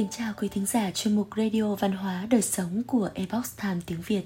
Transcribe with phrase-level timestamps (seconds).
[0.00, 3.80] Kính chào quý thính giả chuyên mục Radio Văn hóa Đời Sống của Epoch Time
[3.86, 4.22] tiếng Việt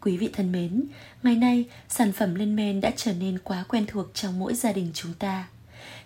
[0.00, 0.84] Quý vị thân mến,
[1.22, 4.72] ngày nay sản phẩm lên men đã trở nên quá quen thuộc trong mỗi gia
[4.72, 5.48] đình chúng ta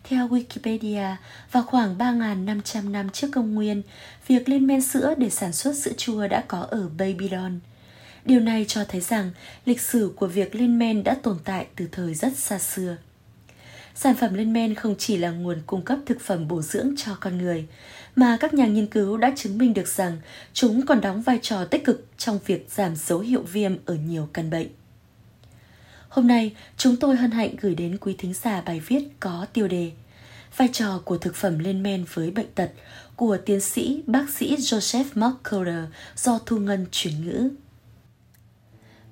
[0.04, 1.14] theo Wikipedia,
[1.52, 3.82] vào khoảng 3.500 năm trước công nguyên,
[4.26, 7.60] việc lên men sữa để sản xuất sữa chua đã có ở Babylon.
[8.24, 9.30] Điều này cho thấy rằng
[9.64, 12.96] lịch sử của việc lên men đã tồn tại từ thời rất xa xưa.
[13.94, 17.16] Sản phẩm lên men không chỉ là nguồn cung cấp thực phẩm bổ dưỡng cho
[17.20, 17.66] con người,
[18.16, 20.18] mà các nhà nghiên cứu đã chứng minh được rằng
[20.52, 24.28] chúng còn đóng vai trò tích cực trong việc giảm dấu hiệu viêm ở nhiều
[24.32, 24.68] căn bệnh.
[26.08, 29.68] Hôm nay, chúng tôi hân hạnh gửi đến quý thính giả bài viết có tiêu
[29.68, 29.92] đề
[30.56, 32.70] Vai trò của thực phẩm lên men với bệnh tật
[33.16, 37.48] của tiến sĩ bác sĩ Joseph McCullough do Thu Ngân chuyển ngữ.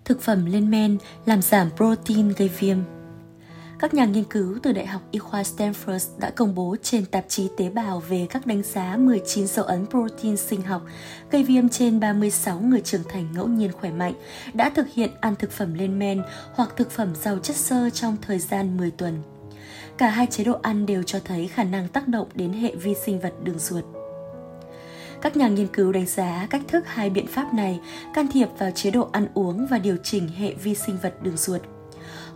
[0.05, 2.78] Thực phẩm lên men làm giảm protein gây viêm
[3.78, 7.24] các nhà nghiên cứu từ Đại học Y khoa Stanford đã công bố trên tạp
[7.28, 10.83] chí tế bào về các đánh giá 19 dấu ấn protein sinh học
[11.30, 14.12] gây viêm trên 36 người trưởng thành ngẫu nhiên khỏe mạnh,
[14.55, 16.22] đã thực hiện ăn thực phẩm lên men
[16.55, 19.22] hoặc thực phẩm giàu chất xơ trong thời gian 10 tuần.
[19.98, 22.94] Cả hai chế độ ăn đều cho thấy khả năng tác động đến hệ vi
[23.05, 23.84] sinh vật đường ruột.
[25.22, 27.81] Các nhà nghiên cứu đánh giá cách thức hai biện pháp này
[28.14, 31.36] can thiệp vào chế độ ăn uống và điều chỉnh hệ vi sinh vật đường
[31.36, 31.62] ruột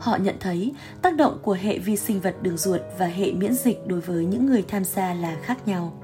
[0.02, 0.72] họ nhận thấy
[1.02, 4.24] tác động của hệ vi sinh vật đường ruột và hệ miễn dịch đối với
[4.24, 6.02] những người tham gia là khác nhau.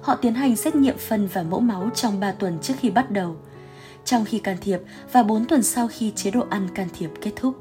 [0.00, 3.10] Họ tiến hành xét nghiệm phân và mẫu máu trong 3 tuần trước khi bắt
[3.10, 3.36] đầu,
[4.04, 4.80] trong khi can thiệp
[5.12, 7.54] và 4 tuần sau khi chế độ ăn can thiệp kết thúc.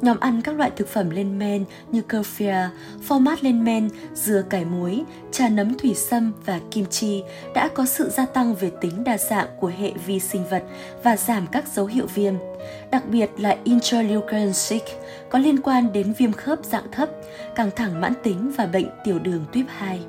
[0.00, 2.68] Nhóm ăn các loại thực phẩm lên men như kefir,
[3.08, 5.02] format lên men, dưa cải muối,
[5.32, 7.22] trà nấm thủy sâm và kim chi
[7.54, 10.62] đã có sự gia tăng về tính đa dạng của hệ vi sinh vật
[11.02, 12.34] và giảm các dấu hiệu viêm,
[12.90, 14.78] đặc biệt là interleukin 6
[15.30, 17.08] có liên quan đến viêm khớp dạng thấp,
[17.54, 20.00] căng thẳng mãn tính và bệnh tiểu đường tuyếp 2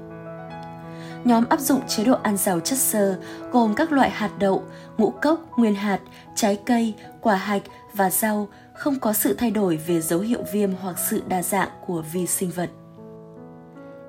[1.25, 3.19] nhóm áp dụng chế độ ăn giàu chất xơ
[3.51, 4.63] gồm các loại hạt đậu,
[4.97, 5.99] ngũ cốc, nguyên hạt,
[6.35, 7.63] trái cây, quả hạch
[7.93, 11.69] và rau không có sự thay đổi về dấu hiệu viêm hoặc sự đa dạng
[11.87, 12.69] của vi sinh vật.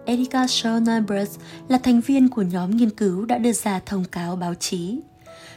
[0.05, 1.31] Erika Schoenberg
[1.69, 5.01] là thành viên của nhóm nghiên cứu đã đưa ra thông cáo báo chí.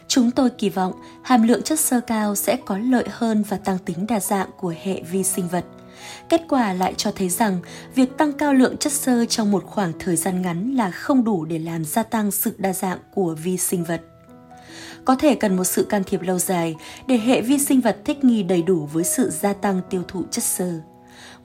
[0.08, 0.94] Chúng tôi kỳ vọng
[1.24, 4.74] hàm lượng chất xơ cao sẽ có lợi hơn và tăng tính đa dạng của
[4.84, 5.66] hệ vi sinh vật.
[6.30, 7.60] Kết quả lại cho thấy rằng
[7.96, 11.46] việc tăng cao lượng chất xơ trong một khoảng thời gian ngắn là không đủ
[11.46, 14.02] để làm gia tăng sự đa dạng của vi sinh vật
[15.08, 16.76] có thể cần một sự can thiệp lâu dài
[17.08, 20.24] để hệ vi sinh vật thích nghi đầy đủ với sự gia tăng tiêu thụ
[20.32, 20.80] chất xơ.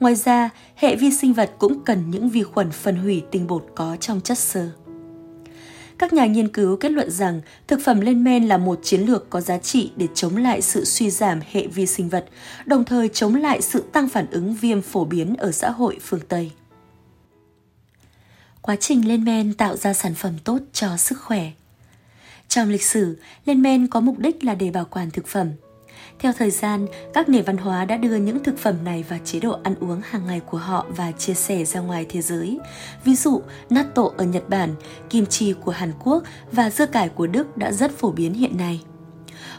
[0.01, 3.67] Ngoài ra, hệ vi sinh vật cũng cần những vi khuẩn phân hủy tinh bột
[3.77, 4.69] có trong chất xơ.
[6.03, 9.31] Các nhà nghiên cứu kết luận rằng thực phẩm lên men là một chiến lược
[9.31, 12.27] có giá trị để chống lại sự suy giảm hệ vi sinh vật,
[12.67, 16.21] đồng thời chống lại sự tăng phản ứng viêm phổ biến ở xã hội phương
[16.29, 16.51] Tây.
[18.63, 21.51] Quá trình lên men tạo ra sản phẩm tốt cho sức khỏe
[22.49, 25.49] trong lịch sử, lên men có mục đích là để bảo quản thực phẩm.
[26.19, 29.41] Theo thời gian, các nền văn hóa đã đưa những thực phẩm này vào chế
[29.41, 32.59] độ ăn uống hàng ngày của họ và chia sẻ ra ngoài thế giới.
[33.05, 34.75] Ví dụ, natto ở Nhật Bản,
[35.11, 38.57] kim chi của Hàn Quốc và dưa cải của Đức đã rất phổ biến hiện
[38.57, 38.81] nay.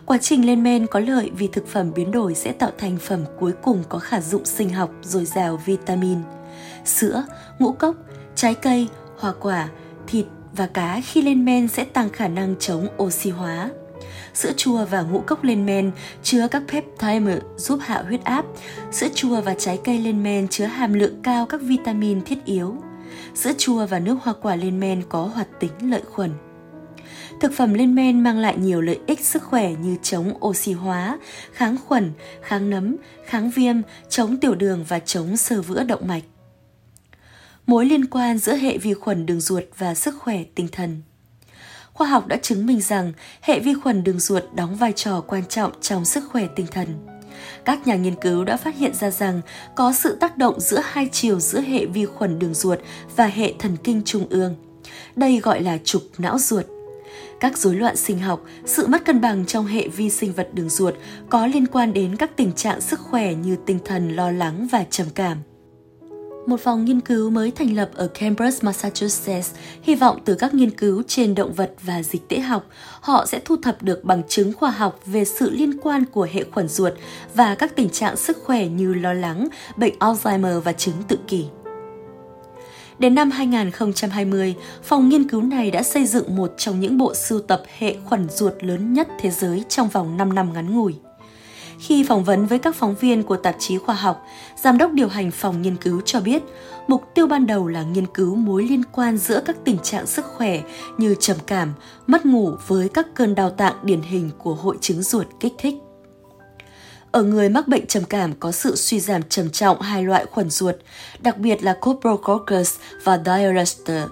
[0.06, 3.24] Quá trình lên men có lợi vì thực phẩm biến đổi sẽ tạo thành phẩm
[3.40, 6.18] cuối cùng có khả dụng sinh học dồi dào vitamin.
[6.86, 7.26] Sữa,
[7.60, 7.96] ngũ cốc,
[8.36, 8.88] trái cây,
[9.18, 9.70] hoa quả,
[10.08, 10.26] thịt,
[10.56, 13.70] và cá khi lên men sẽ tăng khả năng chống oxy hóa.
[14.34, 15.92] Sữa chua và ngũ cốc lên men
[16.24, 18.46] chứa các peptide giúp hạ huyết áp.
[18.92, 22.76] Sữa chua và trái cây lên men chứa hàm lượng cao các vitamin thiết yếu.
[23.36, 26.32] Sữa chua và nước hoa quả lên men có hoạt tính lợi khuẩn.
[27.42, 31.20] Thực phẩm lên men mang lại nhiều lợi ích sức khỏe như chống oxy hóa,
[31.54, 32.12] kháng khuẩn,
[32.42, 32.96] kháng nấm,
[33.26, 33.76] kháng viêm,
[34.10, 36.24] chống tiểu đường và chống sơ vữa động mạch
[37.68, 41.02] mối liên quan giữa hệ vi khuẩn đường ruột và sức khỏe tinh thần.
[41.94, 45.46] Khoa học đã chứng minh rằng hệ vi khuẩn đường ruột đóng vai trò quan
[45.46, 46.88] trọng trong sức khỏe tinh thần.
[47.66, 49.42] Các nhà nghiên cứu đã phát hiện ra rằng
[49.76, 52.80] có sự tác động giữa hai chiều giữa hệ vi khuẩn đường ruột
[53.16, 54.56] và hệ thần kinh trung ương.
[55.16, 56.66] Đây gọi là trục não ruột.
[57.40, 60.70] Các rối loạn sinh học, sự mất cân bằng trong hệ vi sinh vật đường
[60.70, 60.94] ruột
[61.30, 64.86] có liên quan đến các tình trạng sức khỏe như tinh thần lo lắng và
[64.90, 65.38] trầm cảm.
[66.46, 69.52] Một phòng nghiên cứu mới thành lập ở Cambridge, Massachusetts,
[69.82, 72.66] hy vọng từ các nghiên cứu trên động vật và dịch tễ học,
[73.02, 76.44] họ sẽ thu thập được bằng chứng khoa học về sự liên quan của hệ
[76.52, 76.94] khuẩn ruột
[77.36, 79.48] và các tình trạng sức khỏe như lo lắng,
[79.78, 81.46] bệnh Alzheimer và chứng tự kỷ.
[83.00, 87.40] Đến năm 2020, phòng nghiên cứu này đã xây dựng một trong những bộ sưu
[87.40, 90.96] tập hệ khuẩn ruột lớn nhất thế giới trong vòng 5 năm ngắn ngủi.
[91.88, 94.26] Khi phỏng vấn với các phóng viên của tạp chí khoa học,
[94.64, 96.44] giám đốc điều hành phòng nghiên cứu cho biết,
[96.88, 100.26] mục tiêu ban đầu là nghiên cứu mối liên quan giữa các tình trạng sức
[100.26, 100.62] khỏe
[100.98, 101.74] như trầm cảm,
[102.08, 105.76] mất ngủ với các cơn đau tạng điển hình của hội chứng ruột kích thích.
[107.12, 110.50] Ở người mắc bệnh trầm cảm có sự suy giảm trầm trọng hai loại khuẩn
[110.50, 110.76] ruột,
[111.20, 114.08] đặc biệt là Coprococcus và Diarrhea.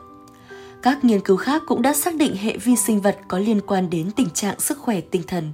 [0.82, 3.90] Các nghiên cứu khác cũng đã xác định hệ vi sinh vật có liên quan
[3.90, 5.52] đến tình trạng sức khỏe tinh thần.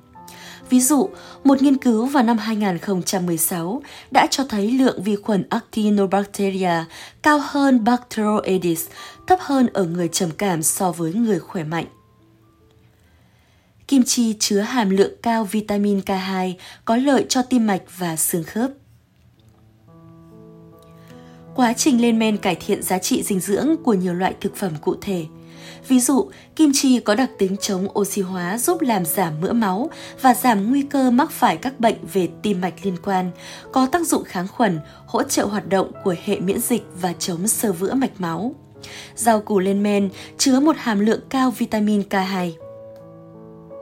[0.69, 1.09] Ví dụ,
[1.43, 3.81] một nghiên cứu vào năm 2016
[4.11, 6.83] đã cho thấy lượng vi khuẩn Actinobacteria
[7.23, 8.85] cao hơn Bacteroides,
[9.27, 11.85] thấp hơn ở người trầm cảm so với người khỏe mạnh.
[13.87, 16.53] Kim chi chứa hàm lượng cao vitamin K2
[16.85, 18.71] có lợi cho tim mạch và xương khớp.
[21.55, 24.71] Quá trình lên men cải thiện giá trị dinh dưỡng của nhiều loại thực phẩm
[24.81, 25.25] cụ thể.
[25.87, 29.89] Ví dụ, kim chi có đặc tính chống oxy hóa giúp làm giảm mỡ máu
[30.21, 33.31] và giảm nguy cơ mắc phải các bệnh về tim mạch liên quan,
[33.71, 37.47] có tác dụng kháng khuẩn, hỗ trợ hoạt động của hệ miễn dịch và chống
[37.47, 38.55] sơ vữa mạch máu.
[39.15, 42.51] Rau củ lên men chứa một hàm lượng cao vitamin K2.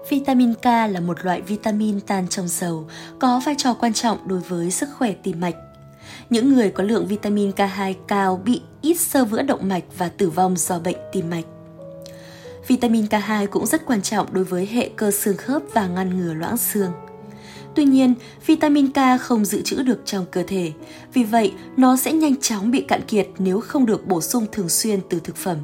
[0.10, 2.88] Vitamin K là một loại vitamin tan trong dầu,
[3.20, 5.56] có vai trò quan trọng đối với sức khỏe tim mạch.
[6.30, 10.30] Những người có lượng vitamin K2 cao bị ít sơ vữa động mạch và tử
[10.30, 11.46] vong do bệnh tim mạch.
[12.68, 16.34] Vitamin K2 cũng rất quan trọng đối với hệ cơ xương khớp và ngăn ngừa
[16.34, 16.92] loãng xương.
[17.76, 18.14] Tuy nhiên,
[18.46, 20.72] vitamin K không dự trữ được trong cơ thể,
[21.14, 24.70] vì vậy nó sẽ nhanh chóng bị cạn kiệt nếu không được bổ sung thường
[24.70, 25.58] xuyên từ thực phẩm.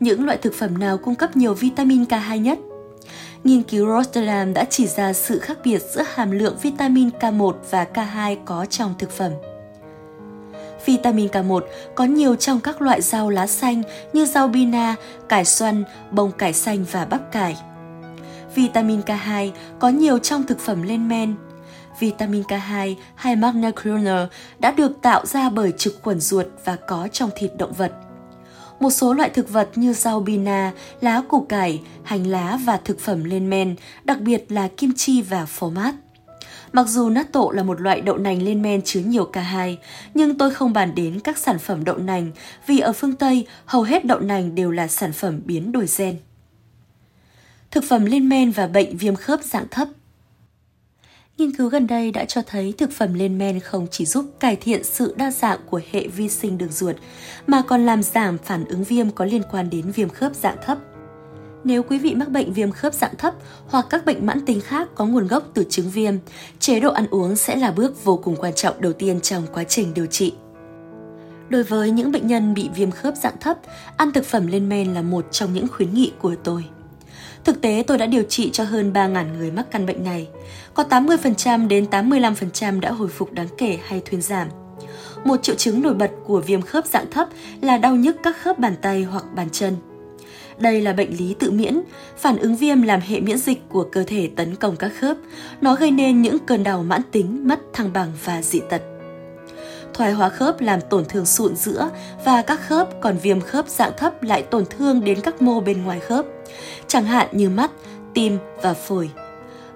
[0.00, 2.58] Những loại thực phẩm nào cung cấp nhiều vitamin K2 nhất?
[3.44, 7.86] Nghiên cứu Rotterdam đã chỉ ra sự khác biệt giữa hàm lượng vitamin K1 và
[7.94, 9.32] K2 có trong thực phẩm.
[10.84, 11.60] Vitamin K1
[11.94, 13.82] có nhiều trong các loại rau lá xanh
[14.12, 14.94] như rau bina,
[15.28, 17.56] cải xoăn, bông cải xanh và bắp cải.
[18.54, 21.34] Vitamin K2 có nhiều trong thực phẩm lên men.
[22.00, 23.72] Vitamin K2 hay Magna
[24.58, 27.92] đã được tạo ra bởi trực khuẩn ruột và có trong thịt động vật–
[28.80, 33.00] một số loại thực vật như rau bina, lá củ cải, hành lá và thực
[33.00, 35.94] phẩm lên men, đặc biệt là kim chi và phô mát.
[36.72, 39.76] Mặc dù natto là một loại đậu nành lên men chứa nhiều K2,
[40.14, 42.30] nhưng tôi không bàn đến các sản phẩm đậu nành
[42.66, 46.16] vì ở phương Tây hầu hết đậu nành đều là sản phẩm biến đổi gen.
[47.70, 49.88] Thực phẩm lên men và bệnh viêm khớp dạng thấp
[51.38, 54.56] Nghiên cứu gần đây đã cho thấy thực phẩm lên men không chỉ giúp cải
[54.56, 56.96] thiện sự đa dạng của hệ vi sinh đường ruột,
[57.46, 60.78] mà còn làm giảm phản ứng viêm có liên quan đến viêm khớp dạng thấp.
[61.64, 63.34] Nếu quý vị mắc bệnh viêm khớp dạng thấp
[63.66, 66.14] hoặc các bệnh mãn tính khác có nguồn gốc từ chứng viêm,
[66.58, 69.64] chế độ ăn uống sẽ là bước vô cùng quan trọng đầu tiên trong quá
[69.64, 70.34] trình điều trị.
[71.48, 73.58] Đối với những bệnh nhân bị viêm khớp dạng thấp,
[73.96, 76.64] ăn thực phẩm lên men là một trong những khuyến nghị của tôi.
[77.44, 80.28] Thực tế tôi đã điều trị cho hơn 3.000 người mắc căn bệnh này.
[80.74, 84.48] Có 80% đến 85% đã hồi phục đáng kể hay thuyên giảm.
[85.24, 87.28] Một triệu chứng nổi bật của viêm khớp dạng thấp
[87.60, 89.76] là đau nhức các khớp bàn tay hoặc bàn chân.
[90.58, 91.80] Đây là bệnh lý tự miễn,
[92.16, 95.16] phản ứng viêm làm hệ miễn dịch của cơ thể tấn công các khớp.
[95.60, 98.82] Nó gây nên những cơn đau mãn tính, mất thăng bằng và dị tật
[99.98, 101.90] thoái hóa khớp làm tổn thương sụn giữa
[102.24, 105.84] và các khớp, còn viêm khớp dạng thấp lại tổn thương đến các mô bên
[105.84, 106.24] ngoài khớp,
[106.86, 107.70] chẳng hạn như mắt,
[108.14, 109.10] tim và phổi.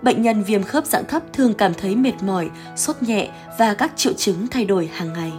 [0.02, 3.92] Bệnh nhân viêm khớp dạng thấp thường cảm thấy mệt mỏi, sốt nhẹ và các
[3.96, 5.32] triệu chứng thay đổi hàng ngày.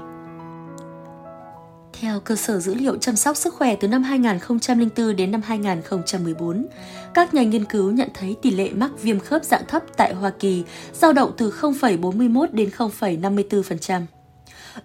[2.04, 6.66] Theo cơ sở dữ liệu chăm sóc sức khỏe từ năm 2004 đến năm 2014,
[7.14, 10.30] các nhà nghiên cứu nhận thấy tỷ lệ mắc viêm khớp dạng thấp tại Hoa
[10.40, 14.02] Kỳ dao động từ 0,41 đến 0,54%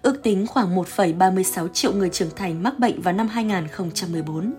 [0.01, 4.53] ước tính khoảng 1,36 triệu người trưởng thành mắc bệnh vào năm 2014.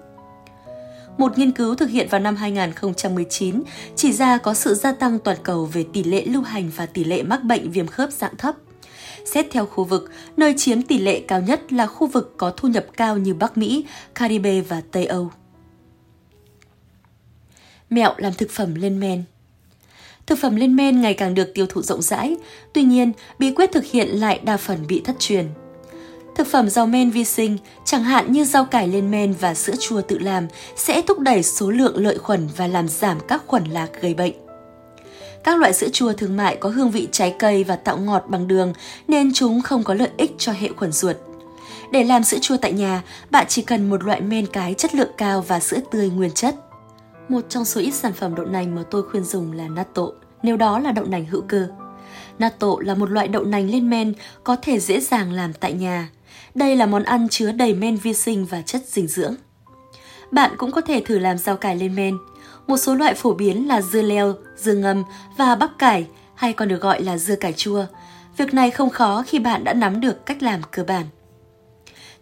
[1.18, 3.62] Một nghiên cứu thực hiện vào năm 2019
[3.96, 7.04] chỉ ra có sự gia tăng toàn cầu về tỷ lệ lưu hành và tỷ
[7.04, 8.54] lệ mắc bệnh viêm khớp dạng thấp.
[9.24, 12.68] Xét theo khu vực, nơi chiếm tỷ lệ cao nhất là khu vực có thu
[12.68, 13.84] nhập cao như Bắc Mỹ,
[14.14, 15.30] Caribe và Tây Âu.
[17.90, 19.24] Mẹo làm thực phẩm lên men
[20.26, 22.36] Thực phẩm lên men ngày càng được tiêu thụ rộng rãi,
[22.72, 25.46] tuy nhiên bí quyết thực hiện lại đa phần bị thất truyền.
[26.36, 29.74] Thực phẩm giàu men vi sinh, chẳng hạn như rau cải lên men và sữa
[29.80, 30.46] chua tự làm,
[30.76, 34.50] sẽ thúc đẩy số lượng lợi khuẩn và làm giảm các khuẩn lạc gây bệnh.
[35.44, 38.49] Các loại sữa chua thương mại có hương vị trái cây và tạo ngọt bằng
[38.49, 38.73] đường
[39.09, 41.16] nên chúng không có lợi ích cho hệ khuẩn ruột.
[41.92, 45.11] Để làm sữa chua tại nhà, bạn chỉ cần một loại men cái chất lượng
[45.16, 46.54] cao và sữa tươi nguyên chất.
[47.28, 50.02] Một trong số ít sản phẩm đậu nành mà tôi khuyên dùng là natto,
[50.42, 51.68] nếu đó là đậu nành hữu cơ.
[52.38, 56.11] Natto là một loại đậu nành lên men có thể dễ dàng làm tại nhà.
[56.54, 59.35] Đây là món ăn chứa đầy men vi sinh và chất dinh dưỡng.
[60.30, 62.18] Bạn cũng có thể thử làm rau cải lên men.
[62.70, 65.02] Một số loại phổ biến là dưa leo, dưa ngâm
[65.36, 67.84] và bắp cải hay còn được gọi là dưa cải chua.
[68.36, 71.06] Việc này không khó khi bạn đã nắm được cách làm cơ bản.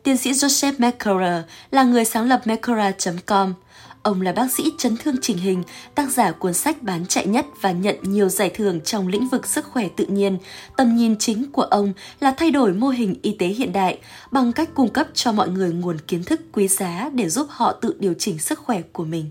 [0.02, 3.55] Tiến sĩ Joseph McCullough là người sáng lập McCullough.com.
[4.02, 5.62] Ông là bác sĩ chấn thương chỉnh hình,
[5.95, 9.47] tác giả cuốn sách bán chạy nhất và nhận nhiều giải thưởng trong lĩnh vực
[9.47, 10.38] sức khỏe tự nhiên.
[10.76, 13.99] Tầm nhìn chính của ông là thay đổi mô hình y tế hiện đại
[14.31, 17.73] bằng cách cung cấp cho mọi người nguồn kiến thức quý giá để giúp họ
[17.73, 19.31] tự điều chỉnh sức khỏe của mình.